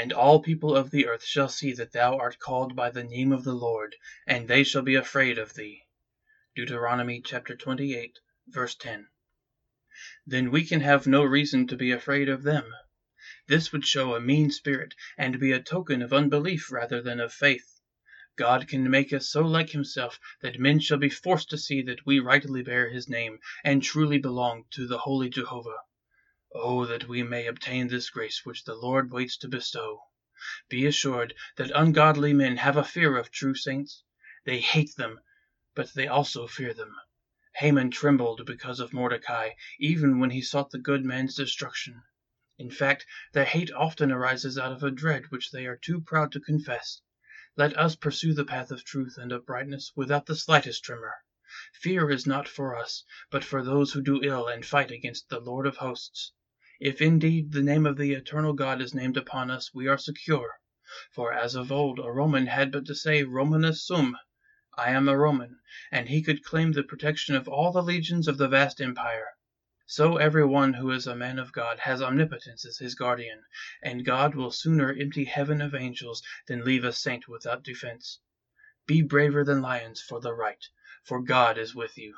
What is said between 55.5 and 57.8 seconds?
of hosts. If indeed the